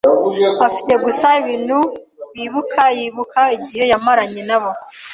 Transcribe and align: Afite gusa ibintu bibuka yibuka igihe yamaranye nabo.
Afite 0.67 0.93
gusa 1.05 1.27
ibintu 1.41 1.77
bibuka 2.35 2.83
yibuka 2.97 3.41
igihe 3.57 3.83
yamaranye 3.91 4.41
nabo. 4.49 4.69